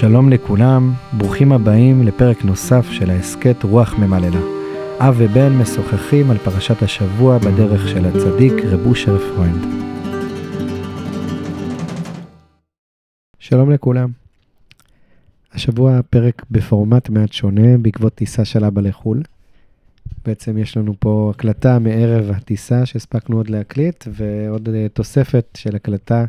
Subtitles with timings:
[0.00, 4.40] שלום לכולם, ברוכים הבאים לפרק נוסף של ההסכת רוח ממללא.
[4.98, 9.64] אב ובן משוחחים על פרשת השבוע בדרך של הצדיק רב אושר פרוינד.
[13.38, 14.10] שלום לכולם.
[15.52, 19.22] השבוע פרק בפורמט מעט שונה בעקבות טיסה של אבא לחו"ל.
[20.26, 26.24] בעצם יש לנו פה הקלטה מערב הטיסה שהספקנו עוד להקליט, ועוד אה, תוספת של הקלטה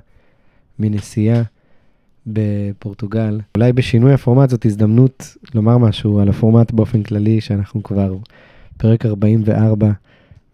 [0.79, 1.41] מנסיעה
[2.27, 3.39] בפורטוגל.
[3.55, 8.15] אולי בשינוי הפורמט זאת הזדמנות לומר משהו על הפורמט באופן כללי, שאנחנו כבר
[8.77, 9.91] פרק 44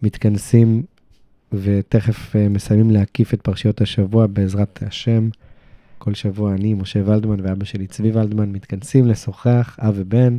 [0.02, 0.84] מתכנסים
[1.54, 5.30] ותכף אה, מסיימים להקיף את פרשיות השבוע בעזרת השם.
[5.98, 10.38] כל שבוע אני, משה ולדמן ואבא שלי צבי ולדמן מתכנסים לשוחח, אב ובן,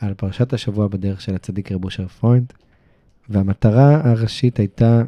[0.00, 2.52] על פרשת השבוע בדרך של הצדיק רב אושר פרוינד.
[3.28, 5.02] והמטרה הראשית הייתה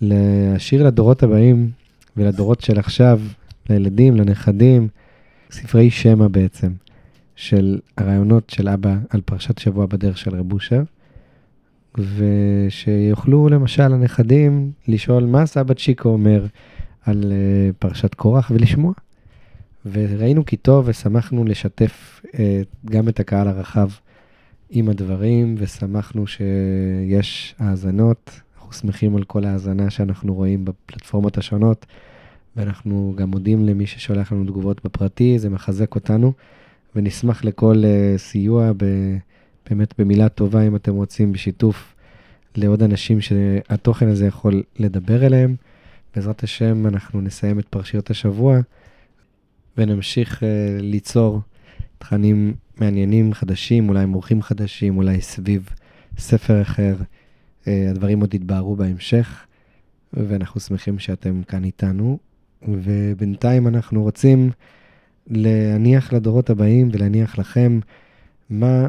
[0.00, 1.70] להשאיר לדורות הבאים
[2.16, 3.20] ולדורות של עכשיו
[3.70, 4.88] לילדים, לנכדים,
[5.50, 6.72] ספרי שמע בעצם,
[7.36, 10.82] של הרעיונות של אבא על פרשת שבוע בדרך של רב אושר,
[11.98, 16.46] ושיוכלו למשל הנכדים לשאול מה סבא צ'יקו אומר
[17.06, 18.92] על אה, פרשת קורח ולשמוע.
[19.92, 23.88] וראינו כי טוב ושמחנו לשתף אה, גם את הקהל הרחב
[24.70, 28.40] עם הדברים, ושמחנו שיש האזנות.
[28.56, 31.86] אנחנו שמחים על כל האזנה שאנחנו רואים בפלטפורמות השונות.
[32.56, 36.32] ואנחנו גם מודים למי ששולח לנו תגובות בפרטי, זה מחזק אותנו,
[36.96, 38.84] ונשמח לכל uh, סיוע, ב,
[39.70, 41.94] באמת במילה טובה, אם אתם רוצים, בשיתוף
[42.56, 45.56] לעוד אנשים שהתוכן הזה יכול לדבר אליהם.
[46.14, 48.58] בעזרת השם, אנחנו נסיים את פרשיות השבוע,
[49.78, 50.46] ונמשיך uh,
[50.82, 51.40] ליצור
[51.98, 55.68] תכנים מעניינים חדשים, אולי מורחים חדשים, אולי סביב
[56.18, 56.96] ספר אחר.
[57.64, 59.46] Uh, הדברים עוד יתבהרו בהמשך,
[60.12, 62.18] ואנחנו שמחים שאתם כאן איתנו.
[62.68, 64.50] ובינתיים אנחנו רוצים
[65.26, 67.80] להניח לדורות הבאים ולהניח לכם
[68.50, 68.86] מה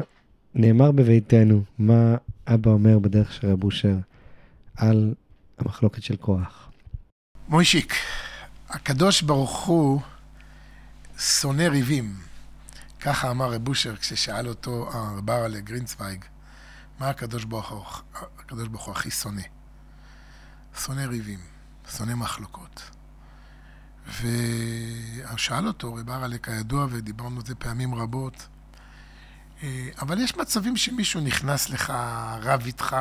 [0.54, 3.96] נאמר בביתנו, מה אבא אומר בדרך של רב אושר
[4.76, 5.14] על
[5.58, 6.70] המחלוקת של כוח.
[7.48, 7.94] מוישיק,
[8.68, 10.00] הקדוש ברוך הוא
[11.18, 12.14] שונא ריבים.
[13.00, 16.24] ככה אמר רב אושר כששאל אותו הרב ארלה גרינצוויג,
[17.00, 19.42] מה הקדוש ברוך הקדוש ברוך הוא הכי שונא?
[20.84, 21.38] שונא ריבים,
[21.96, 22.95] שונא מחלוקות.
[24.06, 28.46] ושאל אותו רב ארלה כידוע, ודיברנו על זה פעמים רבות,
[29.62, 31.90] אה, אבל יש מצבים שמישהו נכנס לך,
[32.42, 32.96] רב איתך,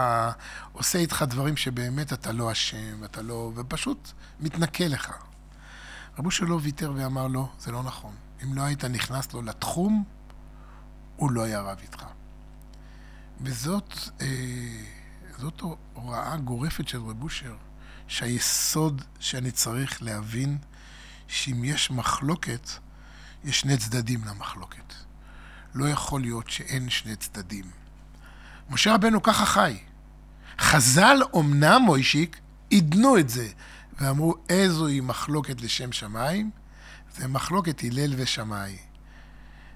[0.72, 3.52] עושה איתך דברים שבאמת אתה לא אשם, אתה לא...
[3.56, 5.12] ופשוט מתנכל לך.
[6.18, 8.16] רבו שלו ויתר ואמר לו, זה לא נכון.
[8.44, 10.04] אם לא היית נכנס לו לתחום,
[11.16, 12.06] הוא לא היה רב איתך.
[13.42, 14.28] וזאת אה,
[15.38, 15.62] זאת
[15.94, 17.56] הוראה גורפת של רב אושר,
[18.08, 20.58] שהיסוד שאני צריך להבין
[21.28, 22.70] שאם יש מחלוקת,
[23.44, 24.94] יש שני צדדים למחלוקת.
[25.76, 27.66] לא יכול להיות שאין שני צדדים.
[28.70, 29.78] משה רבנו ככה חי.
[30.60, 33.48] חז"ל אומנם, מוישיק, עידנו את זה,
[34.00, 36.52] ואמרו איזוהי מחלוקת לשם שמיים,
[37.16, 38.78] זה מחלוקת הלל ושמאי.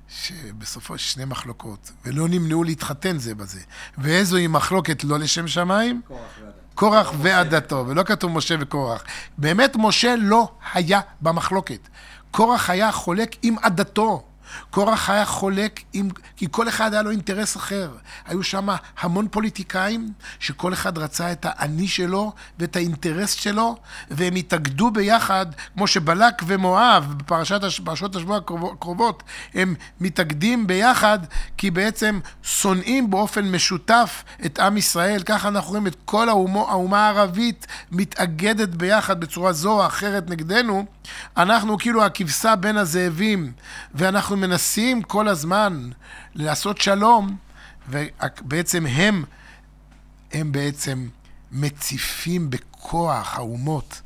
[0.09, 3.61] שבסופו של שני מחלוקות, ולא נמנעו להתחתן זה בזה.
[3.97, 6.01] ואיזוהי מחלוקת לא לשם שמיים?
[6.79, 9.03] קורח ועדתו, ולא כתוב משה וקורח.
[9.38, 11.88] באמת משה לא היה במחלוקת.
[12.31, 14.23] קורח היה חולק עם עדתו.
[14.69, 16.09] קורח היה חולק עם...
[16.35, 17.91] כי כל אחד היה לו אינטרס אחר.
[18.25, 23.75] היו שם המון פוליטיקאים, שכל אחד רצה את האני שלו ואת האינטרס שלו,
[24.11, 29.23] והם התאגדו ביחד, כמו שבלק ומואב, בפרשת פרשות השבוע הקרובות,
[29.53, 31.19] הם מתאגדים ביחד,
[31.57, 35.23] כי בעצם שונאים באופן משותף את עם ישראל.
[35.23, 40.85] ככה אנחנו רואים את כל האומה, האומה הערבית מתאגדת ביחד בצורה זו או אחרת נגדנו.
[41.37, 43.51] אנחנו כאילו הכבשה בין הזאבים,
[43.95, 45.89] ואנחנו מנסים כל הזמן
[46.35, 47.38] לעשות שלום,
[47.89, 49.23] ובעצם הם,
[50.31, 51.09] הם בעצם
[51.51, 54.02] מציפים בכוח האומות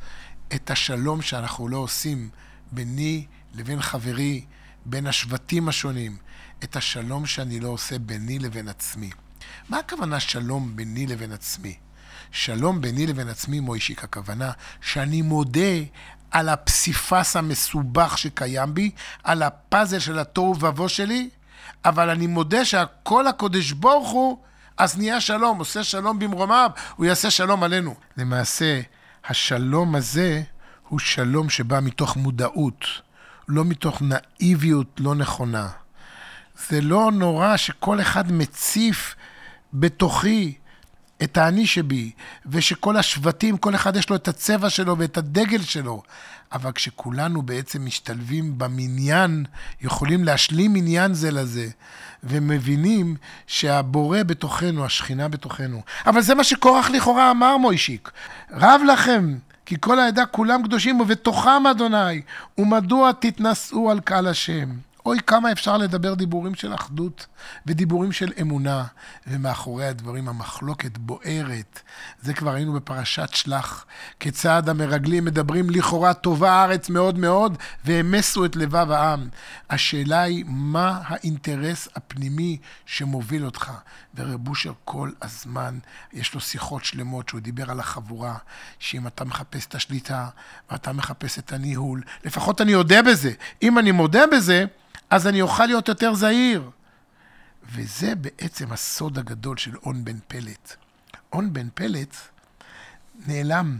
[0.56, 2.30] את השלום שאנחנו לא עושים
[2.72, 4.46] ביני לבין חברי,
[4.86, 6.18] בין השבטים השונים,
[6.64, 9.10] את השלום שאני לא עושה ביני לבין עצמי.
[9.70, 11.78] מה הכוונה שלום ביני לבין עצמי?
[12.32, 15.80] שלום ביני לבין עצמי, מוישיק, הכוונה שאני מודה
[16.34, 18.92] על הפסיפס המסובך שקיים בי,
[19.24, 21.30] על הפאזל של התוהו ובוהו שלי,
[21.86, 24.38] אבל אני מודה שהכל הקודש ברוך הוא,
[24.78, 27.96] אז נהיה שלום, עושה שלום במרומיו, הוא יעשה שלום עלינו.
[28.18, 28.82] למעשה,
[29.26, 30.42] השלום הזה
[30.88, 32.86] הוא שלום שבא מתוך מודעות,
[33.48, 35.70] לא מתוך נאיביות לא נכונה.
[36.70, 39.16] זה לא נורא שכל אחד מציף
[39.74, 40.54] בתוכי
[41.24, 42.12] את האני שבי,
[42.46, 46.02] ושכל השבטים, כל אחד יש לו את הצבע שלו ואת הדגל שלו.
[46.54, 49.46] אבל כשכולנו בעצם משתלבים במניין,
[49.82, 51.68] יכולים להשלים עניין זה לזה,
[52.24, 53.16] ומבינים
[53.48, 55.82] שהבורא בתוכנו, השכינה בתוכנו.
[56.06, 58.12] אבל זה מה שקורח לכאורה אמר מוישיק.
[58.52, 62.22] רב לכם, כי כל העדה כולם קדושים ובתוכם אדוני,
[62.58, 64.70] ומדוע תתנשאו על קהל השם?
[65.06, 67.26] אוי, כמה אפשר לדבר דיבורים של אחדות
[67.66, 68.84] ודיבורים של אמונה,
[69.28, 71.82] ומאחורי הדברים המחלוקת בוערת.
[72.22, 73.86] זה כבר היינו בפרשת שלח,
[74.20, 79.30] כיצד המרגלים מדברים לכאורה טובה הארץ מאוד מאוד, והמסו את לבב העם.
[79.70, 83.72] השאלה היא, מה האינטרס הפנימי שמוביל אותך?
[84.16, 85.80] ורב אושר כל הזמן,
[86.14, 88.36] יש לו שיחות שלמות שהוא דיבר על החבורה,
[88.80, 90.28] שאם אתה מחפש את השליטה,
[90.72, 93.32] ואתה מחפש את הניהול, לפחות אני אודה בזה.
[93.62, 94.66] אם אני מודה בזה,
[95.10, 96.70] אז אני אוכל להיות יותר זהיר.
[97.64, 100.76] וזה בעצם הסוד הגדול של און בן פלט.
[101.34, 102.16] און בן פלט
[103.28, 103.80] נעלם.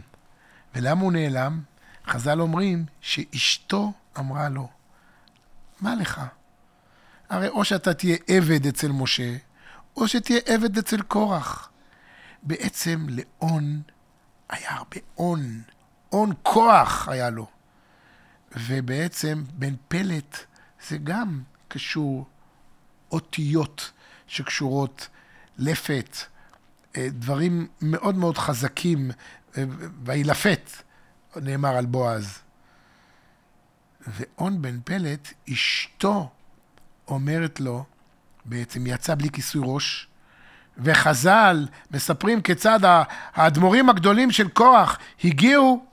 [0.74, 1.60] ולמה הוא נעלם?
[2.06, 4.68] חז"ל אומרים שאשתו אמרה לו,
[5.80, 6.20] מה לך?
[7.28, 9.36] הרי או שאתה תהיה עבד אצל משה,
[9.96, 11.70] או שתהיה עבד אצל קורח.
[12.42, 13.82] בעצם לאון
[14.48, 15.62] היה הרבה און,
[16.12, 17.46] און כוח היה לו.
[18.56, 20.38] ובעצם בן פלט
[20.88, 22.26] זה גם קשור
[23.12, 23.90] אותיות
[24.26, 25.08] שקשורות
[25.58, 26.16] לפת,
[26.96, 29.10] אה, דברים מאוד מאוד חזקים,
[29.56, 29.64] אה,
[30.04, 30.70] וילפת,
[31.36, 32.38] נאמר על בועז.
[34.06, 36.30] ואון בן פלט, אשתו
[37.08, 37.84] אומרת לו,
[38.44, 40.08] בעצם יצא בלי כיסוי ראש,
[40.78, 42.80] וחז"ל מספרים כיצד
[43.34, 45.84] האדמו"רים הגדולים של קורח הגיעו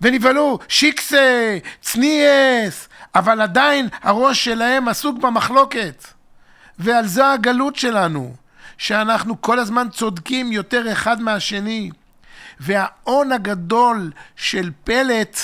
[0.00, 6.04] ונבהלו, שיקסה, צניאס, אבל עדיין הראש שלהם עסוק במחלוקת.
[6.78, 8.34] ועל זה הגלות שלנו,
[8.78, 11.90] שאנחנו כל הזמן צודקים יותר אחד מהשני.
[12.60, 15.38] וההון הגדול של פלט,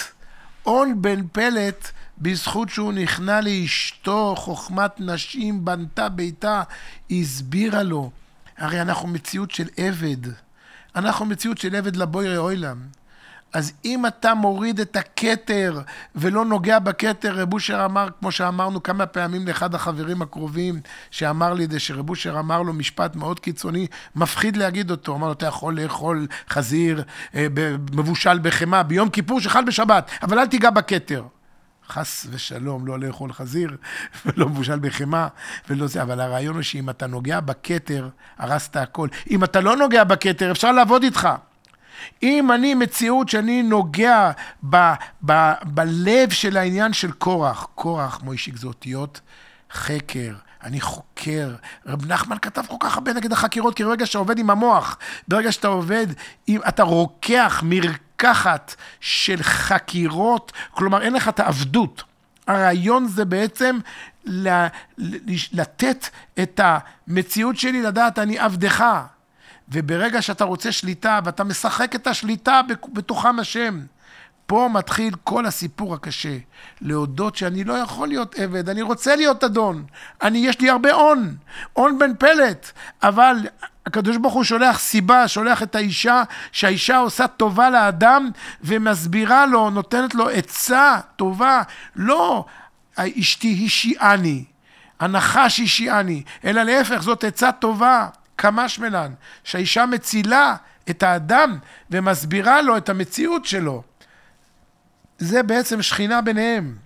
[0.62, 6.62] הון בן פלט, בזכות שהוא נכנע לאשתו, חוכמת נשים בנתה ביתה,
[7.10, 8.10] הסבירה לו.
[8.58, 10.32] הרי אנחנו מציאות של עבד.
[10.96, 12.78] אנחנו מציאות של עבד לבוירי אוילם.
[13.54, 15.80] אז אם אתה מוריד את הכתר
[16.14, 20.80] ולא נוגע בכתר, רב אושר אמר, כמו שאמרנו כמה פעמים לאחד החברים הקרובים,
[21.10, 23.86] שאמר לי את זה, שרב אושר אמר לו משפט מאוד קיצוני,
[24.16, 25.16] מפחיד להגיד אותו.
[25.16, 27.02] אמר לו, אתה יכול לאכול חזיר
[27.34, 27.46] אה,
[27.92, 31.24] מבושל בחמאה ביום כיפור שחל בשבת, אבל אל תיגע בכתר.
[31.88, 33.76] חס ושלום, לא לאכול חזיר
[34.26, 35.28] ולא מבושל בחמאה
[35.68, 38.08] ולא זה, אבל הרעיון הוא שאם אתה נוגע בכתר,
[38.38, 39.08] הרסת הכל.
[39.30, 41.28] אם אתה לא נוגע בכתר, אפשר לעבוד איתך.
[42.22, 44.30] אם אני מציאות שאני נוגע
[44.70, 44.76] ב,
[45.26, 49.20] ב, בלב של העניין של קורח, קורח, מוישיק, זה אותיות
[49.72, 51.54] חקר, אני חוקר.
[51.86, 54.98] רב נחמן כתב כל כך הרבה נגד החקירות, כי ברגע שאתה עובד עם המוח,
[55.28, 56.06] ברגע שאתה עובד,
[56.48, 62.02] אם אתה רוקח מרקחת של חקירות, כלומר אין לך את העבדות.
[62.46, 63.78] הרעיון זה בעצם
[65.52, 66.08] לתת
[66.42, 68.84] את המציאות שלי, לדעת אני עבדך.
[69.68, 72.60] וברגע שאתה רוצה שליטה, ואתה משחק את השליטה
[72.92, 73.80] בתוכם השם,
[74.46, 76.36] פה מתחיל כל הסיפור הקשה.
[76.80, 79.84] להודות שאני לא יכול להיות עבד, אני רוצה להיות אדון.
[80.22, 81.36] אני, יש לי הרבה הון,
[81.72, 82.70] הון בן פלט,
[83.02, 83.36] אבל
[83.86, 86.22] הקדוש ברוך הוא שולח סיבה, שולח את האישה,
[86.52, 88.30] שהאישה עושה טובה לאדם
[88.62, 91.62] ומסבירה לו, נותנת לו עצה טובה.
[91.96, 92.44] לא
[92.96, 94.44] אשתי השיעני,
[95.00, 98.08] הנחש השיעני, אלא להפך, זאת עצה טובה.
[98.36, 99.14] קמשמלן,
[99.44, 100.56] שהאישה מצילה
[100.90, 101.58] את האדם
[101.90, 103.82] ומסבירה לו את המציאות שלו.
[105.18, 106.78] זה בעצם שכינה ביניהם.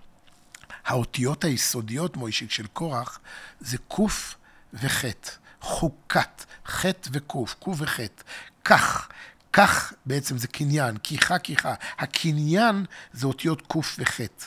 [0.87, 3.19] האותיות היסודיות, מוישיק, של קורח,
[3.61, 4.35] זה קוף
[4.75, 5.31] וחטא.
[5.61, 8.23] חוקת, חטא וקוף, קוף וחטא.
[8.65, 9.09] כך,
[9.53, 11.75] כך בעצם זה קניין, כיחה כיחה.
[11.99, 14.45] הקניין זה אותיות קוף וחטא.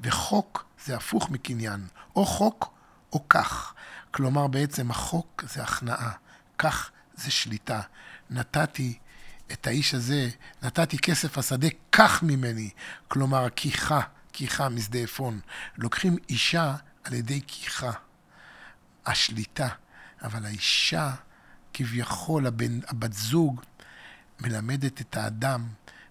[0.00, 2.74] וחוק זה הפוך מקניין, או חוק
[3.12, 3.74] או כך.
[4.16, 6.12] כלומר, בעצם החוק זה הכנעה,
[6.58, 7.80] כך זה שליטה.
[8.30, 8.98] נתתי
[9.52, 10.28] את האיש הזה,
[10.62, 12.70] נתתי כסף השדה, קח ממני.
[13.08, 14.00] כלומר, הכיחה,
[14.32, 15.40] כיחה משדה עפרון.
[15.76, 17.90] לוקחים אישה על ידי כיחה.
[19.06, 19.68] השליטה.
[20.22, 21.14] אבל האישה,
[21.74, 23.60] כביכול, הבן, הבת זוג,
[24.40, 25.68] מלמדת את האדם,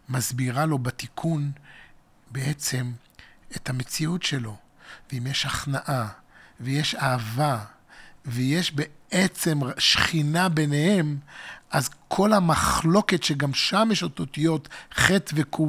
[0.10, 1.52] מסבירה לו בתיקון
[2.32, 2.92] בעצם
[3.56, 4.58] את המציאות שלו.
[5.12, 6.08] ואם יש הכנעה,
[6.60, 7.66] ויש אהבה,
[8.28, 11.18] ויש בעצם שכינה ביניהם,
[11.72, 15.60] אז כל המחלוקת, שגם שם יש אותיות ח' וק',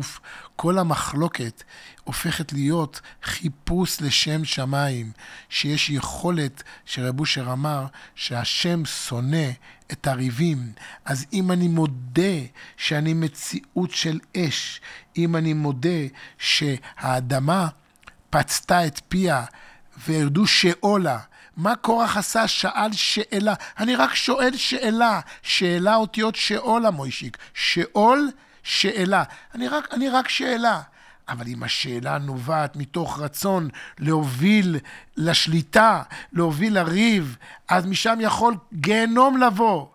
[0.56, 1.62] כל המחלוקת
[2.04, 5.12] הופכת להיות חיפוש לשם שמיים,
[5.48, 9.50] שיש יכולת, שרב אושר אמר, שהשם שונא
[9.92, 10.72] את הריבים.
[11.04, 12.36] אז אם אני מודה
[12.76, 14.80] שאני מציאות של אש,
[15.16, 15.98] אם אני מודה
[16.38, 17.68] שהאדמה
[18.30, 19.44] פצתה את פיה
[20.06, 21.18] וירדו שאולה,
[21.56, 22.48] מה קורח עשה?
[22.48, 23.54] שאל שאלה.
[23.78, 25.20] אני רק שואל שאלה.
[25.42, 27.36] שאלה אותיות שאולה, מוישיק.
[27.54, 28.30] שאול,
[28.62, 29.22] שאלה.
[29.54, 30.80] אני רק, אני רק שאלה.
[31.28, 34.78] אבל אם השאלה נובעת מתוך רצון להוביל
[35.16, 37.36] לשליטה, להוביל לריב,
[37.68, 39.86] אז משם יכול גיהנום לבוא.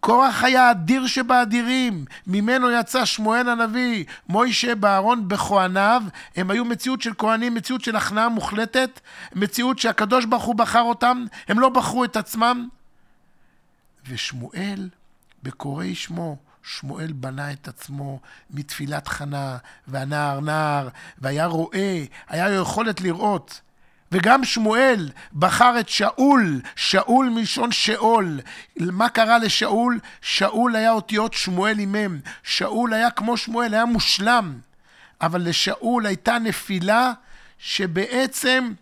[0.00, 6.02] קורח היה אדיר שבאדירים, ממנו יצא שמואל הנביא, מוישה בארון בכהניו,
[6.36, 9.00] הם היו מציאות של כהנים, מציאות של הכנעה מוחלטת,
[9.34, 12.68] מציאות שהקדוש ברוך הוא בחר אותם, הם לא בחרו את עצמם.
[14.08, 14.88] ושמואל,
[15.42, 19.56] בקוראי שמו, שמואל בנה את עצמו מתפילת חנה,
[19.88, 20.88] והנער נער,
[21.18, 23.60] והיה רואה, היה לו יכולת לראות.
[24.12, 28.40] וגם שמואל בחר את שאול, שאול מלשון שאול.
[28.78, 29.98] מה קרה לשאול?
[30.20, 32.20] שאול היה אותיות שמואל עם.
[32.42, 34.58] שאול היה כמו שמואל, היה מושלם.
[35.20, 37.12] אבל לשאול הייתה נפילה
[37.58, 38.72] שבעצם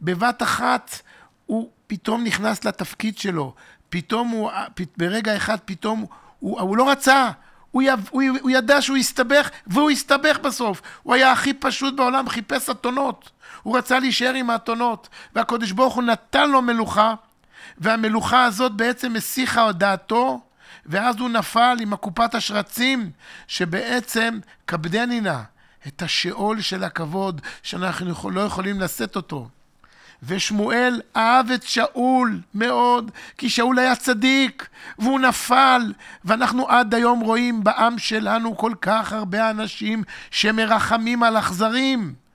[0.00, 1.00] בבת אחת
[1.46, 3.54] הוא פתאום נכנס לתפקיד שלו.
[3.88, 4.50] פתאום הוא,
[4.96, 6.06] ברגע אחד פתאום
[6.38, 7.30] הוא, הוא לא רצה,
[7.70, 10.82] הוא, י, הוא, הוא ידע שהוא יסתבך, והוא הסתבך בסוף.
[11.02, 13.30] הוא היה הכי פשוט בעולם, חיפש אתונות.
[13.68, 17.14] הוא רצה להישאר עם האתונות, והקדוש ברוך הוא נתן לו מלוכה,
[17.78, 20.40] והמלוכה הזאת בעצם הסיחה את דעתו,
[20.86, 23.10] ואז הוא נפל עם הקופת השרצים,
[23.46, 25.38] שבעצם כבדני נא
[25.86, 29.48] את השאול של הכבוד, שאנחנו לא יכולים לשאת אותו.
[30.22, 35.92] ושמואל אהב את שאול מאוד, כי שאול היה צדיק, והוא נפל,
[36.24, 42.27] ואנחנו עד היום רואים בעם שלנו כל כך הרבה אנשים שמרחמים על אכזרים.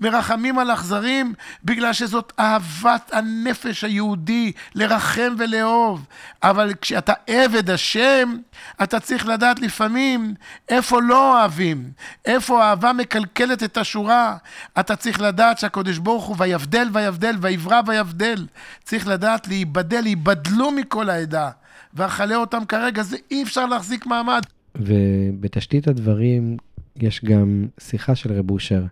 [0.00, 6.04] מרחמים על אכזרים, בגלל שזאת אהבת הנפש היהודי, לרחם ולאהוב.
[6.42, 8.36] אבל כשאתה עבד השם,
[8.82, 10.34] אתה צריך לדעת לפעמים
[10.68, 11.90] איפה לא אוהבים,
[12.24, 14.36] איפה האהבה מקלקלת את השורה.
[14.80, 18.46] אתה צריך לדעת שהקדוש ברוך הוא ויבדל ויבדל ויברא ויבדל.
[18.84, 21.50] צריך לדעת להיבדל, להיבדלו מכל העדה.
[21.94, 24.42] ואכלה אותם כרגע, זה אי אפשר להחזיק מעמד.
[24.74, 26.56] ובתשתית הדברים
[26.96, 28.82] יש גם שיחה של רב אושר.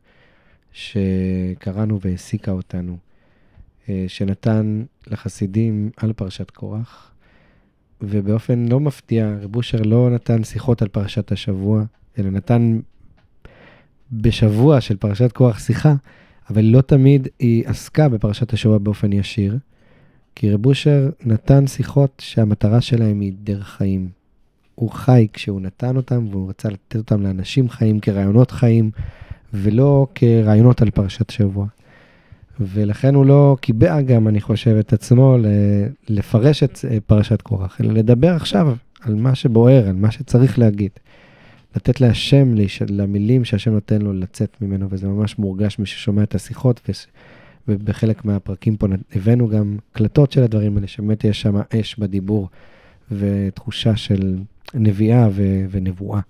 [0.77, 2.97] שקראנו והעסיקה אותנו,
[3.89, 7.13] אה, שנתן לחסידים על פרשת קורח,
[8.01, 11.85] ובאופן לא מפתיע, רב אושר לא נתן שיחות על פרשת השבוע,
[12.19, 12.81] אלא נתן
[14.13, 15.95] בשבוע של פרשת קורח שיחה,
[16.51, 19.59] אבל לא תמיד היא עסקה בפרשת השבוע באופן ישיר,
[20.35, 24.09] כי רב אושר נתן שיחות שהמטרה שלהם היא דרך חיים.
[24.75, 28.91] הוא חי כשהוא נתן אותם, והוא רצה לתת אותם לאנשים חיים כרעיונות חיים.
[29.55, 31.67] ולא כרעיונות על פרשת שבוע.
[32.61, 35.37] ולכן הוא לא קיבע גם, אני חושב, את עצמו
[36.09, 40.91] לפרש את אה, פרשת קורח, אלא לדבר עכשיו על מה שבוער, על מה שצריך להגיד.
[41.77, 42.55] לתת להשם,
[42.89, 46.91] למילים שהשם נותן לו לצאת ממנו, וזה ממש מורגש מי ששומע את השיחות,
[47.69, 52.49] ובחלק מהפרקים פה הבאנו גם קלטות של הדברים האלה, שבאמת יש שם אש בדיבור,
[53.11, 54.39] ותחושה של
[54.75, 55.29] נביאה
[55.71, 56.21] ונבואה.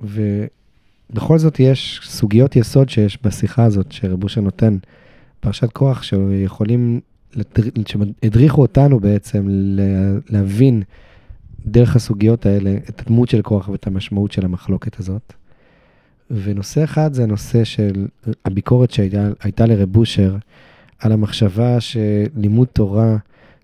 [0.00, 4.76] ובכל זאת יש סוגיות יסוד שיש בשיחה הזאת שרב אושר נותן,
[5.40, 7.00] פרשת כוח, שיכולים,
[7.86, 9.46] שהדריכו אותנו בעצם
[10.30, 10.82] להבין
[11.66, 15.32] דרך הסוגיות האלה את הדמות של כוח ואת המשמעות של המחלוקת הזאת.
[16.30, 18.06] ונושא אחד זה הנושא של
[18.44, 20.36] הביקורת שהייתה לרב אושר
[20.98, 23.16] על המחשבה שלימוד תורה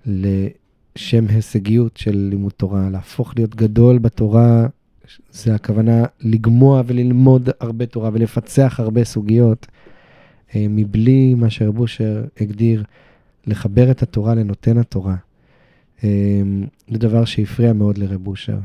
[0.07, 4.67] לשם הישגיות של לימוד תורה, להפוך להיות גדול בתורה
[5.31, 9.67] זה הכוונה לגמוע וללמוד הרבה תורה ולפצח הרבה סוגיות,
[10.55, 12.85] אה, מבלי מה שרב אושר הגדיר,
[13.47, 15.17] לחבר את התורה לנותן התורה.
[16.05, 16.09] אה,
[16.91, 18.59] זה דבר שהפריע מאוד לרב אושר,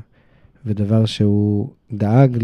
[0.66, 2.38] ודבר שהוא דאג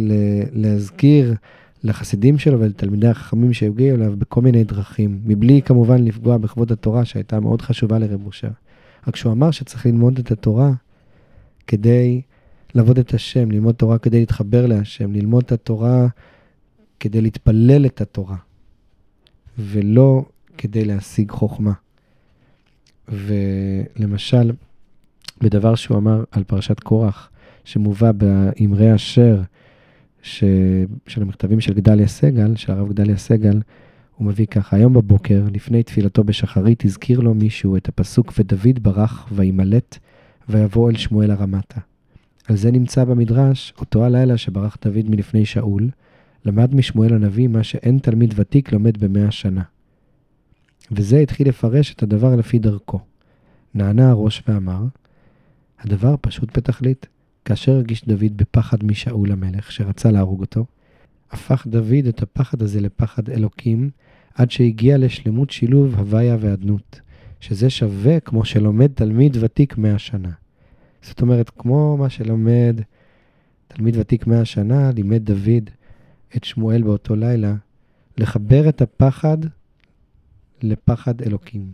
[0.53, 1.35] להזכיר
[1.83, 7.39] לחסידים שלו ולתלמידי החכמים שהגיעו אליו בכל מיני דרכים, מבלי כמובן לפגוע בכבוד התורה שהייתה
[7.39, 8.49] מאוד חשובה לרב אושר.
[9.07, 10.71] רק שהוא אמר שצריך ללמוד את התורה
[11.67, 12.21] כדי
[12.75, 16.07] לעבוד את השם, ללמוד תורה כדי להתחבר להשם, ללמוד את התורה
[16.99, 18.37] כדי להתפלל את התורה,
[19.57, 20.25] ולא
[20.57, 21.73] כדי להשיג חוכמה.
[23.07, 24.51] ולמשל,
[25.41, 27.29] בדבר שהוא אמר על פרשת קורח,
[27.63, 29.41] שמובא באמרי אשר,
[30.21, 30.43] ש...
[31.07, 33.61] של המכתבים של גדליה סגל, של הרב גדליה סגל,
[34.15, 39.27] הוא מביא ככה, היום בבוקר, לפני תפילתו בשחרית, הזכיר לו מישהו את הפסוק ודוד ברח
[39.31, 39.97] וימלט
[40.49, 41.79] ויבוא אל שמואל הרמתה.
[42.47, 45.89] על זה נמצא במדרש, אותו הלילה שברח דוד מלפני שאול,
[46.45, 49.63] למד משמואל הנביא מה שאין תלמיד ותיק לומד במאה שנה.
[50.91, 52.99] וזה התחיל לפרש את הדבר לפי דרכו.
[53.73, 54.83] נענה הראש ואמר,
[55.79, 57.07] הדבר פשוט בתכלית.
[57.45, 60.65] כאשר הרגיש דוד בפחד משאול המלך, שרצה להרוג אותו,
[61.31, 63.89] הפך דוד את הפחד הזה לפחד אלוקים,
[64.35, 67.01] עד שהגיע לשלמות שילוב הוויה ואדנות,
[67.39, 70.31] שזה שווה כמו שלומד תלמיד ותיק מאה שנה.
[71.01, 72.81] זאת אומרת, כמו מה שלומד
[73.67, 75.69] תלמיד ותיק מאה שנה, לימד דוד
[76.35, 77.55] את שמואל באותו לילה,
[78.17, 79.37] לחבר את הפחד
[80.63, 81.73] לפחד אלוקים.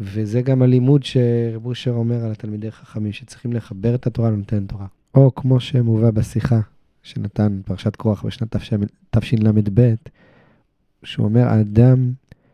[0.00, 4.86] וזה גם הלימוד שרב אושר אומר על התלמידי חכמים, שצריכים לחבר את התורה לנותן תורה.
[5.14, 6.60] או כמו שמובא בשיחה
[7.02, 8.56] שנתן פרשת כוח בשנת
[9.10, 9.94] תשל"ב,
[11.04, 12.12] שהוא אומר, האדם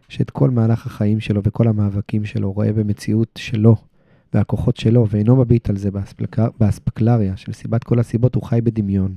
[0.08, 3.76] שאת כל מהלך החיים שלו וכל המאבקים שלו רואה במציאות שלו
[4.34, 9.14] והכוחות שלו, ואינו מביט על זה באספקלר, באספקלריה של סיבת כל הסיבות, הוא חי בדמיון.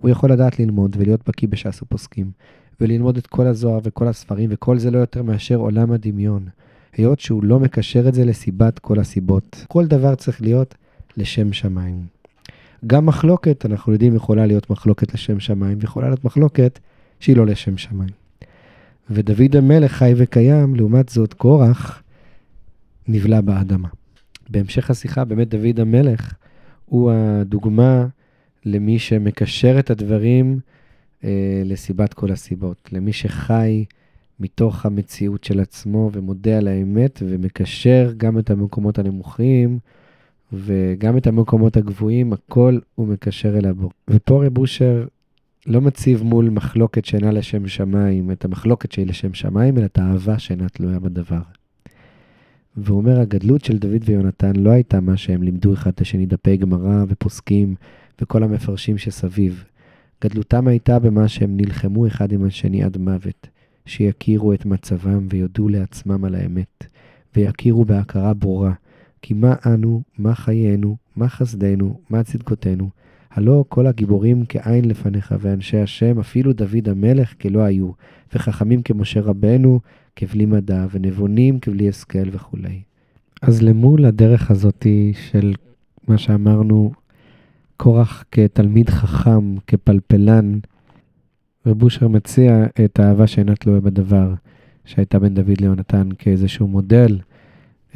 [0.00, 2.30] הוא יכול לדעת ללמוד ולהיות בקיא בש"ס ופוסקים,
[2.80, 6.46] וללמוד את כל הזוהר וכל הספרים, וכל זה לא יותר מאשר עולם הדמיון.
[6.96, 9.64] היות שהוא לא מקשר את זה לסיבת כל הסיבות.
[9.68, 10.74] כל דבר צריך להיות
[11.16, 12.06] לשם שמיים.
[12.86, 16.78] גם מחלוקת, אנחנו יודעים, יכולה להיות מחלוקת לשם שמיים, ויכולה להיות מחלוקת
[17.20, 18.10] שהיא לא לשם שמיים.
[19.10, 22.02] ודוד המלך חי וקיים, לעומת זאת קורח
[23.08, 23.88] נבלע באדמה.
[24.52, 26.34] בהמשך השיחה, באמת דוד המלך
[26.86, 28.06] הוא הדוגמה
[28.64, 30.58] למי שמקשר את הדברים
[31.24, 33.84] אה, לסיבת כל הסיבות, למי שחי
[34.40, 39.78] מתוך המציאות של עצמו ומודה על האמת ומקשר גם את המקומות הנמוכים
[40.52, 43.90] וגם את המקומות הגבוהים, הכל הוא מקשר אל הבור.
[44.10, 45.06] ופה רב אושר
[45.66, 50.38] לא מציב מול מחלוקת שאינה לשם שמיים, את המחלוקת שהיא לשם שמיים, אלא את האהבה
[50.38, 51.61] שאינה תלויה בדבר.
[52.76, 56.56] והוא אומר, הגדלות של דוד ויונתן לא הייתה מה שהם לימדו אחד את השני דפי
[56.56, 57.74] גמרא ופוסקים
[58.20, 59.64] וכל המפרשים שסביב.
[60.24, 63.48] גדלותם הייתה במה שהם נלחמו אחד עם השני עד מוות.
[63.86, 66.84] שיכירו את מצבם ויודו לעצמם על האמת,
[67.36, 68.72] ויכירו בהכרה ברורה,
[69.22, 72.90] כי מה אנו, מה חיינו, מה חסדנו, מה צדקותינו,
[73.30, 77.90] הלא כל הגיבורים כעין לפניך, ואנשי השם, אפילו דוד המלך כלא היו,
[78.34, 79.80] וחכמים כמשה רבנו,
[80.16, 82.82] כבלי מדע, ונבונים כבלי השכל וכולי.
[83.42, 85.54] אז למול הדרך הזאתי של
[86.08, 86.92] מה שאמרנו,
[87.76, 90.58] קורח כתלמיד חכם, כפלפלן,
[91.66, 94.34] רב מציע את האהבה שאינה תלויה בדבר,
[94.84, 97.18] שהייתה בין דוד ליונתן כאיזשהו מודל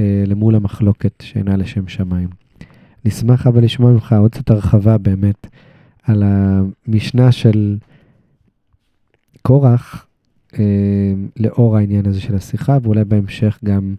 [0.01, 2.29] אה, למול המחלוקת שאינה לשם שמיים.
[3.05, 5.47] נשמח אבל לשמוע ממך עוד קצת הרחבה באמת
[6.03, 7.79] על המשנה של
[9.43, 10.06] קורח,
[10.61, 10.65] אה,
[11.37, 13.95] לאור העניין הזה של השיחה, ואולי בהמשך גם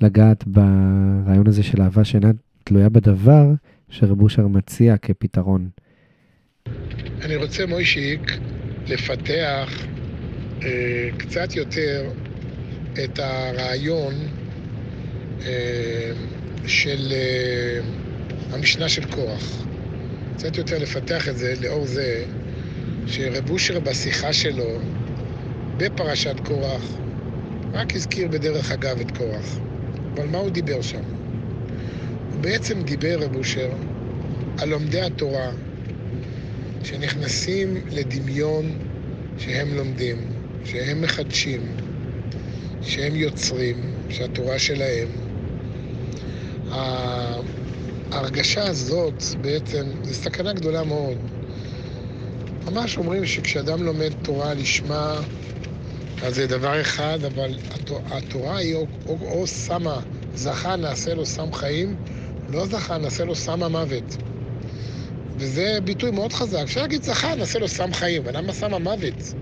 [0.00, 2.30] לגעת ברעיון הזה של אהבה שאינה
[2.64, 3.50] תלויה בדבר,
[3.88, 5.68] שרב אושר מציע כפתרון.
[7.22, 8.32] אני רוצה, מוישיק,
[8.88, 9.86] לפתח
[10.62, 12.10] אה, קצת יותר
[13.04, 14.14] את הרעיון
[15.44, 16.12] אה,
[16.66, 17.80] של אה,
[18.52, 19.66] המשנה של כוח.
[20.36, 22.24] קצת יותר לפתח את זה לאור זה
[23.06, 24.78] שרב אושר בשיחה שלו
[25.76, 26.98] בפרשת קורח
[27.72, 29.58] רק הזכיר בדרך אגב את קורח.
[30.14, 31.02] אבל מה הוא דיבר שם?
[32.32, 33.70] הוא בעצם דיבר, רב אושר,
[34.58, 35.50] על לומדי התורה
[36.84, 38.78] שנכנסים לדמיון
[39.38, 40.16] שהם לומדים,
[40.64, 41.76] שהם מחדשים,
[42.82, 43.76] שהם יוצרים,
[44.08, 45.08] שהתורה שלהם.
[48.12, 51.18] ההרגשה הזאת בעצם, זו סכנה גדולה מאוד.
[52.64, 55.20] ממש אומרים שכשאדם לומד תורה לשמה,
[56.22, 57.58] אז זה דבר אחד, אבל
[58.06, 60.00] התורה היא או, או, או שמה
[60.34, 61.96] זכה נעשה לו סם חיים,
[62.48, 64.16] לא זכה נעשה לו סם המוות.
[65.36, 66.58] וזה ביטוי מאוד חזק.
[66.62, 69.34] אפשר להגיד זכה, נעשה לו סם חיים, ולמה סם המוות?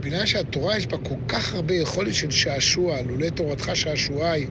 [0.00, 4.46] בגלל שהתורה יש בה כל כך הרבה יכולת של שעשוע, לולא תורתך שעשועי,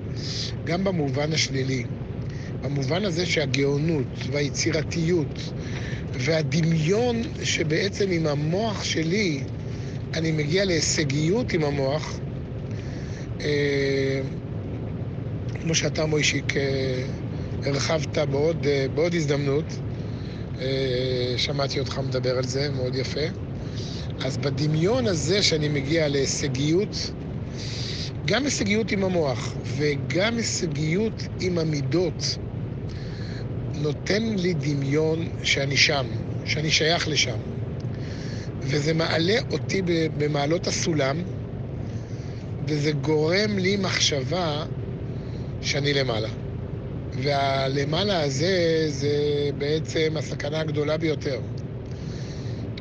[0.64, 1.86] גם במובן השלילי.
[2.62, 5.52] במובן הזה שהגאונות והיצירתיות
[6.14, 9.44] והדמיון שבעצם עם המוח שלי
[10.14, 12.20] אני מגיע להישגיות עם המוח,
[13.42, 14.22] אה,
[15.62, 17.08] כמו שאתה מוישיק אה,
[17.66, 19.80] הרחבת בעוד, אה, בעוד הזדמנות,
[20.60, 23.26] אה, שמעתי אותך מדבר על זה, מאוד יפה.
[24.24, 27.14] אז בדמיון הזה שאני מגיע להישגיות,
[28.26, 32.38] גם הישגיות עם המוח וגם הישגיות עם המידות,
[33.86, 36.08] נותן לי דמיון שאני שם,
[36.46, 37.38] שאני שייך לשם.
[38.62, 39.82] וזה מעלה אותי
[40.18, 41.24] במעלות הסולם,
[42.68, 44.66] וזה גורם לי מחשבה
[45.62, 46.30] שאני למעלה.
[47.14, 49.18] והלמעלה הזה זה
[49.58, 51.40] בעצם הסכנה הגדולה ביותר.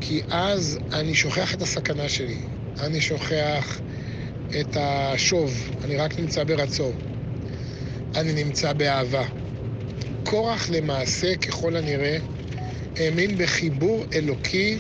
[0.01, 2.39] כי אז אני שוכח את הסכנה שלי,
[2.81, 3.81] אני שוכח
[4.61, 6.93] את השוב, אני רק נמצא ברצון,
[8.15, 9.44] אני נמצא באהבה.
[10.25, 12.19] קורח למעשה, ככל הנראה,
[12.97, 14.79] האמין בחיבור אלוקי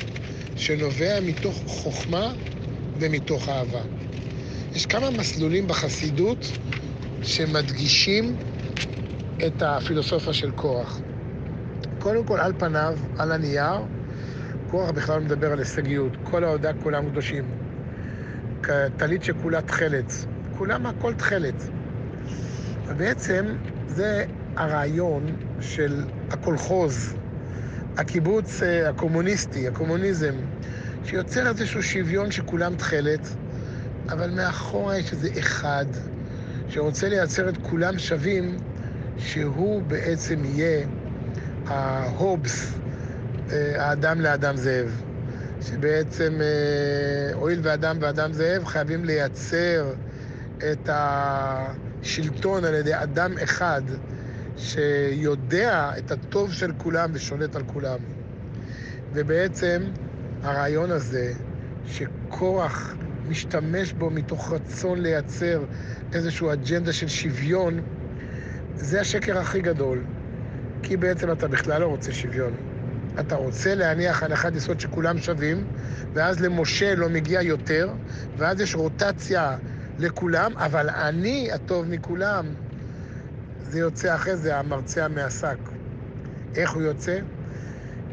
[0.56, 2.32] שנובע מתוך חוכמה
[2.94, 3.82] ומתוך אהבה.
[4.74, 6.58] יש כמה מסלולים בחסידות
[7.22, 8.36] שמדגישים
[9.46, 11.00] את הפילוסופיה של קורח.
[11.98, 13.80] קודם כל, על פניו, על הנייר,
[14.66, 16.16] קורח בכלל מדבר על הישגיות.
[16.22, 17.44] כל ההודעה כולם קדושים.
[18.96, 20.12] טלית שכולה תכלת.
[20.50, 21.70] כולם הכל תכלת.
[22.86, 24.24] ובעצם זה
[24.56, 25.26] הרעיון
[25.60, 27.14] של הקולחוז,
[27.96, 30.34] הקיבוץ אה, הקומוניסטי, הקומוניזם,
[31.04, 33.28] שיוצר איזשהו שוויון שכולם תכלת,
[34.08, 35.86] אבל מאחורה יש איזה אחד
[36.68, 38.56] שרוצה לייצר את כולם שווים,
[39.18, 40.86] שהוא בעצם יהיה
[41.66, 42.74] ההובס,
[43.52, 45.02] אה, האדם לאדם זאב.
[45.68, 49.92] שבעצם אה, הואיל ואדם ואדם זאב חייבים לייצר
[50.58, 53.82] את השלטון על ידי אדם אחד
[54.56, 57.98] שיודע את הטוב של כולם ושולט על כולם.
[59.12, 59.82] ובעצם
[60.42, 61.32] הרעיון הזה
[61.86, 62.94] שקורח
[63.28, 65.64] משתמש בו מתוך רצון לייצר
[66.12, 67.80] איזושהי אג'נדה של שוויון,
[68.74, 70.04] זה השקר הכי גדול.
[70.82, 72.52] כי בעצם אתה בכלל לא רוצה שוויון.
[73.20, 75.64] אתה רוצה להניח הנחת יסוד שכולם שווים,
[76.12, 77.92] ואז למשה לא מגיע יותר,
[78.36, 79.56] ואז יש רוטציה
[79.98, 82.46] לכולם, אבל אני הטוב מכולם.
[83.74, 85.58] זה יוצא אחרי זה המרצע מהשק.
[86.54, 87.18] איך הוא יוצא?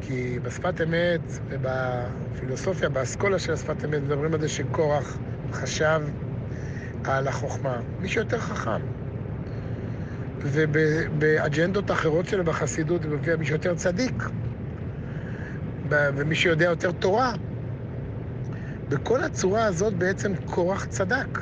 [0.01, 5.17] כי בשפת אמת ובפילוסופיה, באסכולה של השפת אמת, מדברים על זה שקורח
[5.51, 6.01] חשב
[7.03, 7.81] על החוכמה.
[7.99, 8.81] מי שיותר חכם.
[10.37, 14.23] ובאג'נדות אחרות שלו בחסידות, מופיע מי שיותר צדיק,
[15.89, 17.33] ומי שיודע יותר תורה.
[18.89, 21.39] בכל הצורה הזאת בעצם קורח צדק.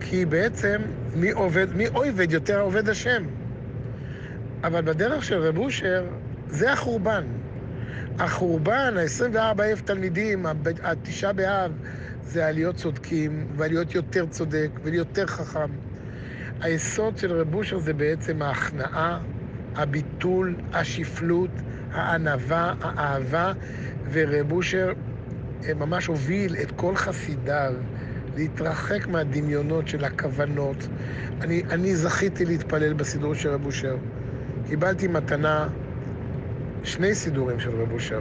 [0.00, 0.82] כי בעצם
[1.14, 3.24] מי עובד, מי אויבד יותר עובד השם.
[4.64, 6.04] אבל בדרך של רב אושר,
[6.48, 7.24] זה החורבן.
[8.18, 10.46] החורבן, ה-24 אלף תלמידים,
[10.82, 11.72] התשעה באב,
[12.22, 15.70] זה על צודקים, ועל יותר צודק, ולהיות יותר חכם.
[16.60, 19.18] היסוד של רב אושר זה בעצם ההכנעה,
[19.74, 21.50] הביטול, השפלות,
[21.92, 23.52] הענווה, האהבה,
[24.12, 24.92] ורב אושר
[25.68, 27.74] אה, ממש הוביל את כל חסידיו
[28.36, 30.88] להתרחק מהדמיונות של הכוונות.
[31.40, 33.96] אני, אני זכיתי להתפלל בסידור של רב אושר.
[34.68, 35.68] קיבלתי מתנה
[36.82, 38.20] שני סידורים של רב אושר.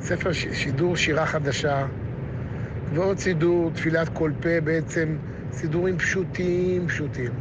[0.00, 1.86] ספר ש, שידור שירה חדשה,
[2.94, 5.16] ועוד סידור תפילת כל פה, בעצם
[5.52, 7.32] סידורים פשוטים פשוטים.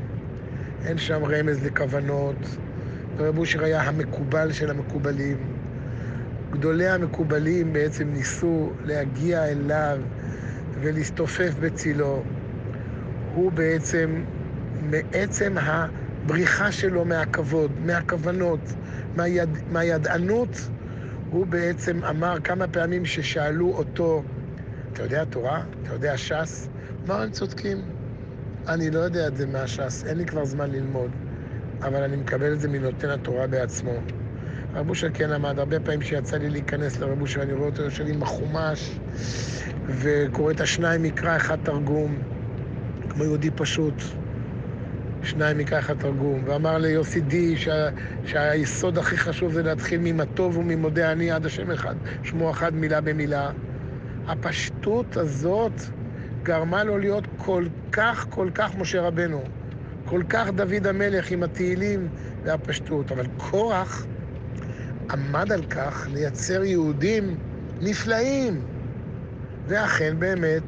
[0.85, 2.57] אין שם רמז לכוונות.
[3.17, 5.37] ורב אושר היה המקובל של המקובלים.
[6.51, 9.99] גדולי המקובלים בעצם ניסו להגיע אליו
[10.81, 12.23] ולהסתופף בצילו.
[13.33, 14.23] הוא בעצם,
[14.81, 18.59] מעצם הבריחה שלו מהכבוד, מהכוונות,
[19.15, 20.69] מהיד, מהידענות,
[21.29, 24.23] הוא בעצם אמר כמה פעמים ששאלו אותו,
[24.93, 25.63] אתה יודע תורה?
[25.81, 26.69] אתה יודע ש"ס?
[27.05, 27.77] אמר, הם צודקים.
[28.67, 31.11] אני לא יודע את זה מהש"ס, אין לי כבר זמן ללמוד,
[31.81, 33.91] אבל אני מקבל את זה מנותן התורה בעצמו.
[34.73, 38.07] רב אושר כן למד, הרבה פעמים שיצא לי להיכנס לרב אושר, אני רואה אותו יושב
[38.07, 38.99] עם החומש,
[39.85, 42.21] וקורא את השניים מקרא, אחד תרגום,
[43.09, 44.03] כמו יהודי פשוט.
[45.21, 46.43] שניים מקרא, אחד תרגום.
[46.45, 47.89] ואמר ליוסי די שה,
[48.25, 53.01] שהיסוד הכי חשוב זה להתחיל ממה טוב וממודה אני עד השם אחד, שמו אחד מילה
[53.01, 53.51] במילה.
[54.27, 55.81] הפשטות הזאת
[56.43, 59.43] גרמה לו להיות כל כך, כל כך משה רבנו.
[60.05, 62.07] כל כך דוד המלך עם התהילים
[62.43, 63.11] והפשטות.
[63.11, 64.05] אבל קורח
[65.11, 67.35] עמד על כך לייצר יהודים
[67.81, 68.72] נפלאים.
[69.67, 70.63] ואכן, באמת,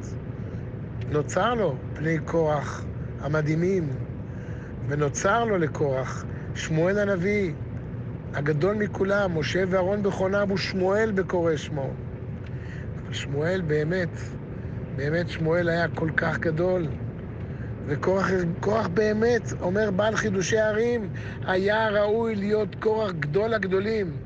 [1.08, 2.84] נוצר לו פני קורח
[3.20, 3.88] המדהימים,
[4.88, 7.52] ונוצר לו לקורח שמואל הנביא,
[8.34, 11.90] הגדול מכולם, משה ואהרון בכונם ושמואל בקורא שמו.
[13.04, 14.08] אבל שמואל באמת,
[14.96, 16.86] באמת שמואל היה כל כך גדול.
[17.86, 21.08] וקורח באמת, אומר בעל חידושי ערים,
[21.46, 24.16] היה ראוי להיות קורח גדול הגדולים,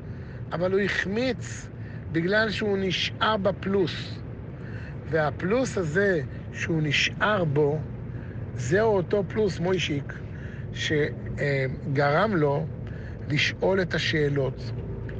[0.51, 1.67] אבל הוא החמיץ
[2.11, 4.20] בגלל שהוא נשאר בפלוס.
[5.11, 6.21] והפלוס הזה
[6.53, 7.79] שהוא נשאר בו,
[8.55, 10.13] זהו אותו פלוס, מוישיק,
[10.73, 12.65] שגרם לו
[13.29, 14.71] לשאול את השאלות.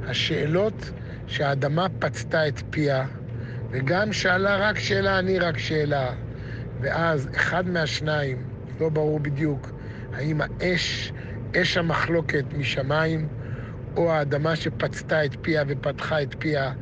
[0.06, 0.90] השאלות
[1.26, 3.06] שהאדמה פצתה את פיה,
[3.70, 6.12] וגם שאלה רק שאלה, אני רק שאלה.
[6.80, 8.42] ואז אחד מהשניים,
[8.80, 9.70] לא ברור בדיוק,
[10.12, 11.12] האם האש
[11.56, 13.28] אש המחלוקת משמיים,
[13.96, 16.72] או האדמה שפצתה את פיה ופתחה את פיה,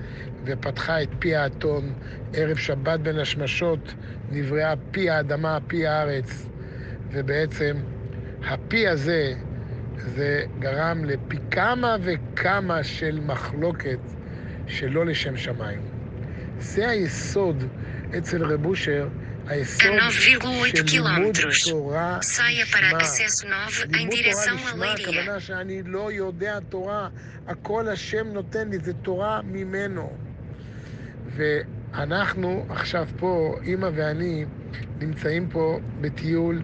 [0.51, 1.93] ופתחה את פי האתון.
[2.33, 3.95] ערב שבת בין השמשות
[4.31, 6.47] נבראה פי האדמה, פי הארץ,
[7.13, 7.77] ובעצם
[8.49, 9.35] הפי הזה,
[9.97, 13.99] זה גרם לפי כמה וכמה של מחלוקת
[14.67, 15.81] שלא לשם שמיים.
[16.59, 17.65] זה היסוד
[18.19, 19.09] אצל רב אושר,
[19.47, 20.49] היסוד של
[20.85, 22.19] לימוד תורה לשמה.
[23.89, 27.09] לימוד תורה לשמה, הכוונה שאני לא יודע תורה,
[27.47, 30.30] הכל השם נותן לי, זה תורה ממנו.
[31.41, 34.45] ואנחנו עכשיו פה, אימא ואני,
[35.01, 36.63] נמצאים פה בטיול,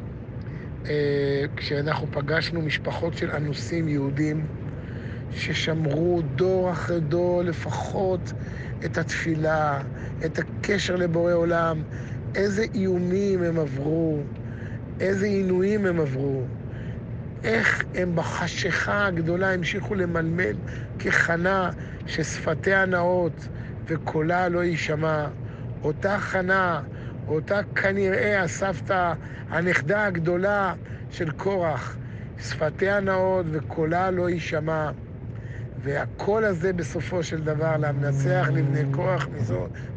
[0.89, 4.47] אה, כשאנחנו פגשנו משפחות של אנוסים יהודים,
[5.31, 8.33] ששמרו דור אחרי דור לפחות
[8.85, 9.83] את התפילה,
[10.25, 11.83] את הקשר לבורא עולם,
[12.35, 14.19] איזה איומים הם עברו,
[15.01, 16.43] איזה עינויים הם עברו,
[17.45, 20.57] איך הם בחשיכה הגדולה המשיכו למלמל
[20.99, 21.71] כחנה
[22.07, 23.49] ששפתיה נאות
[23.87, 25.27] וקולה לא יישמע.
[25.83, 26.83] אותה חנה,
[27.29, 29.12] אותה כנראה הסבתא,
[29.51, 30.75] הנכדה הגדולה
[31.11, 31.96] של קורח,
[32.40, 34.90] שפתיה נאות וקולה לא יישמע.
[35.83, 39.27] והקול הזה בסופו של דבר, למנצח לבני קורח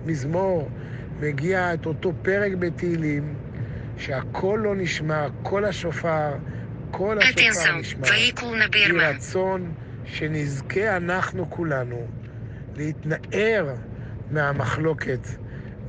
[0.05, 0.69] מזמור,
[1.19, 3.35] מגיע את אותו פרק בתהילים,
[3.97, 6.33] שהקול לא נשמע, קול השופר,
[6.91, 8.07] קול השופר נשמע.
[8.07, 8.31] יהי
[8.91, 9.71] רצון
[10.05, 12.07] שנזכה אנחנו כולנו
[12.79, 13.75] להתנער
[14.31, 15.27] מהמחלוקת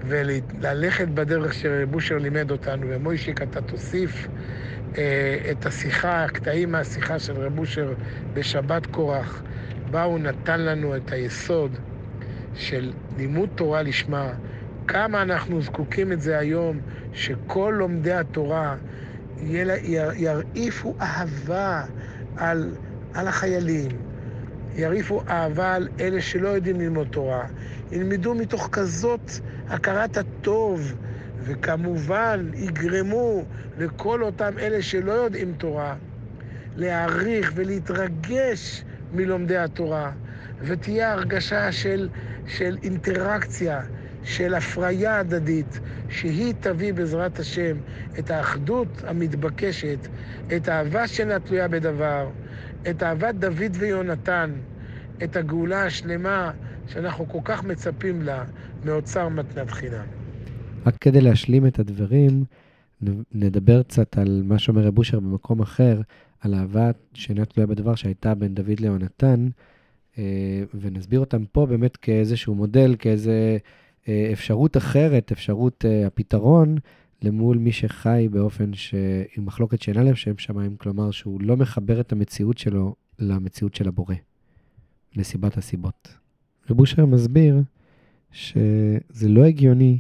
[0.07, 4.29] וללכת בדרך שרב אושר לימד אותנו, ומוישיק, אתה תוסיף
[4.99, 7.93] אה, את השיחה, הקטעים מהשיחה של רב אושר
[8.35, 9.43] בשבת קורח.
[9.91, 11.79] בה הוא נתן לנו את היסוד
[12.55, 14.33] של לימוד תורה לשמה,
[14.89, 16.81] כמה אנחנו זקוקים את זה היום,
[17.13, 18.77] שכל לומדי התורה
[20.17, 21.85] ירעיפו אהבה
[22.37, 22.75] על,
[23.15, 23.91] על החיילים,
[24.75, 27.47] ירעיפו אהבה על אלה שלא יודעים ללמוד תורה,
[27.93, 29.31] ילמדו מתוך כזאת
[29.69, 30.95] הכרת הטוב,
[31.39, 33.45] וכמובן יגרמו
[33.77, 35.97] לכל אותם אלה שלא יודעים תורה
[36.77, 40.13] להעריך ולהתרגש מלומדי התורה,
[40.61, 42.09] ותהיה הרגשה של,
[42.47, 43.83] של אינטראקציה,
[44.23, 47.81] של הפריה הדדית, שהיא תביא בעזרת השם
[48.19, 50.09] את האחדות המתבקשת,
[50.57, 52.31] את האהבה שאינה תלויה בדבר,
[52.91, 54.51] את אהבת דוד ויונתן,
[55.25, 56.51] את הגאולה השלמה
[56.87, 58.45] שאנחנו כל כך מצפים לה
[58.85, 60.05] מאוצר מתנת חינם.
[60.87, 62.45] רק כדי להשלים את הדברים,
[63.33, 66.01] נדבר קצת על מה שאומר רב אושר במקום אחר,
[66.41, 69.49] על אהבה שאינה תלויה בדבר שהייתה בין דוד ליהונתן,
[70.19, 73.59] אה, ונסביר אותם פה באמת כאיזשהו מודל, כאיזה
[74.09, 76.77] אה, אפשרות אחרת, אפשרות אה, הפתרון,
[77.23, 78.95] למול מי שחי באופן ש...
[79.37, 83.89] עם מחלוקת שאינה לב שם שמיים, כלומר שהוא לא מחבר את המציאות שלו למציאות של
[83.89, 84.15] הבורא,
[85.17, 86.15] מסיבת הסיבות.
[86.71, 87.63] רב אושר מסביר
[88.33, 89.99] שזה לא הגיוני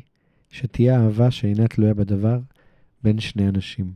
[0.50, 2.38] שתהיה אהבה שאינה תלויה בדבר
[3.02, 3.92] בין שני אנשים.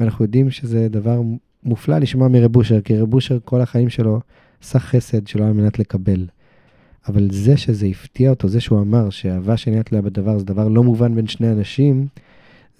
[0.00, 1.20] ואנחנו יודעים שזה דבר
[1.62, 4.20] מופלא לשמוע מרב אושר, כי רב אושר כל החיים שלו
[4.62, 6.26] עשה חסד שלא על מנת לקבל.
[7.08, 10.82] אבל זה שזה הפתיע אותו, זה שהוא אמר שאהבה שאינה תלויה בדבר זה דבר לא
[10.82, 12.06] מובן בין שני אנשים,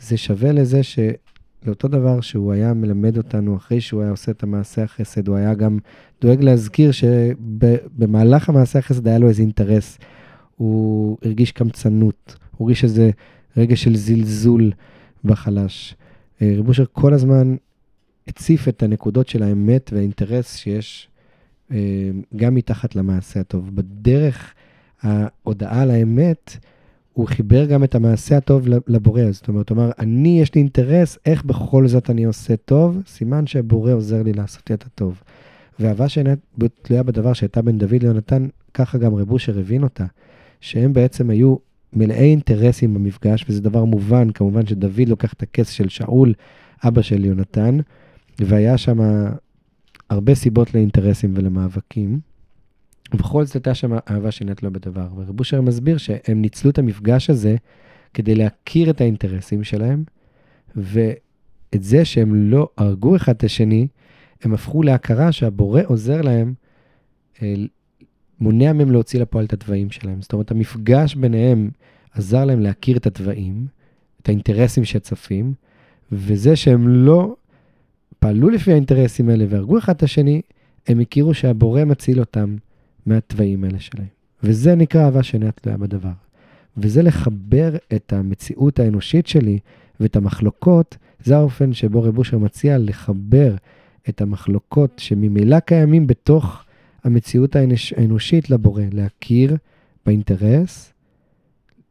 [0.00, 4.82] זה שווה לזה שלאותו דבר שהוא היה מלמד אותנו אחרי שהוא היה עושה את המעשה
[4.82, 5.78] החסד, הוא היה גם
[6.20, 9.98] דואג להזכיר שבמהלך המעשה החסד היה לו איזה אינטרס.
[10.56, 13.10] הוא הרגיש קמצנות, הוא הרגיש איזה
[13.56, 14.72] רגע של זלזול
[15.24, 15.94] בחלש.
[16.42, 17.56] אה, רב אושר כל הזמן
[18.28, 21.08] הציף את הנקודות של האמת והאינטרס שיש
[22.36, 23.70] גם מתחת למעשה הטוב.
[23.74, 24.54] בדרך
[25.02, 26.56] ההודעה על האמת,
[27.12, 29.22] הוא חיבר גם את המעשה הטוב לבורא.
[29.30, 33.02] זאת אומרת, הוא אמר, אני, יש לי אינטרס, איך בכל זאת אני עושה טוב?
[33.06, 35.22] סימן שהבורא עוזר לי לעשות את הטוב.
[35.80, 36.34] ואהבה שאינה
[36.82, 40.04] תלויה בדבר שהייתה בין דוד ליונתן, ככה גם רב אושר הבין אותה,
[40.60, 41.56] שהם בעצם היו
[41.92, 46.32] מלאי אינטרסים במפגש, וזה דבר מובן, כמובן שדוד לוקח את הכס של שאול,
[46.84, 47.78] אבא של יונתן,
[48.40, 48.98] והיה שם
[50.10, 52.20] הרבה סיבות לאינטרסים ולמאבקים.
[53.14, 55.08] ובכל זאת הייתה שם אהבה שנית לו בדבר.
[55.16, 57.56] ורב אושר מסביר שהם ניצלו את המפגש הזה
[58.14, 60.04] כדי להכיר את האינטרסים שלהם,
[60.76, 63.86] ואת זה שהם לא הרגו אחד את השני,
[64.42, 66.54] הם הפכו להכרה שהבורא עוזר להם,
[67.42, 67.54] אה,
[68.40, 70.22] מונע מהם להוציא לפועל את התוואים שלהם.
[70.22, 71.70] זאת אומרת, המפגש ביניהם
[72.14, 73.66] עזר להם להכיר את התוואים,
[74.22, 75.54] את האינטרסים שצפים,
[76.12, 77.36] וזה שהם לא
[78.18, 80.42] פעלו לפי האינטרסים האלה והרגו אחד את השני,
[80.86, 82.56] הם הכירו שהבורא מציל אותם
[83.06, 84.06] מהתוואים האלה שלהם.
[84.42, 86.12] וזה נקרא אהבה שאינה תלויה בדבר.
[86.76, 89.58] וזה לחבר את המציאות האנושית שלי
[90.00, 93.54] ואת המחלוקות, זה האופן שבו רב אושר מציע לחבר
[94.08, 96.64] את המחלוקות שממילא קיימים בתוך
[97.04, 99.56] המציאות האנוש, האנושית לבורא, להכיר
[100.06, 100.92] באינטרס,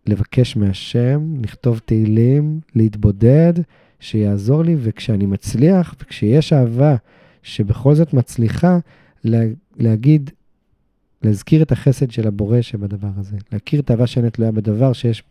[0.07, 3.53] לבקש מהשם, לכתוב תהילים, להתבודד,
[3.99, 6.95] שיעזור לי, וכשאני מצליח, וכשיש אהבה
[7.43, 8.77] שבכל זאת מצליחה,
[9.23, 9.39] לה,
[9.75, 10.29] להגיד,
[11.21, 13.37] להזכיר את החסד של הבורא שבדבר הזה.
[13.51, 15.23] להכיר את האהבה שאינה תלויה בדבר שיש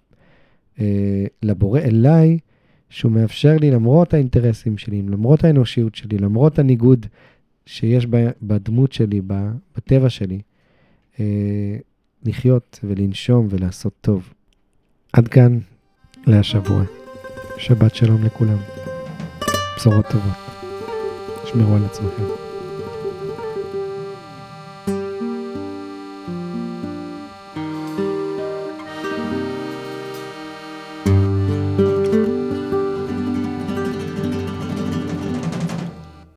[0.80, 2.38] אה, לבורא אליי,
[2.90, 7.06] שהוא מאפשר לי, למרות האינטרסים שלי, למרות האנושיות שלי, למרות הניגוד
[7.66, 8.06] שיש
[8.42, 9.20] בדמות שלי,
[9.76, 10.40] בטבע שלי,
[11.20, 11.76] אה,
[12.24, 14.32] לחיות ולנשום ולעשות טוב.
[15.12, 15.58] עד כאן
[16.26, 17.03] להשבוע.
[17.58, 18.58] שבת שלום לכולם.
[19.76, 20.32] בשורות טובות.
[21.44, 22.43] שמרו על עצמכם.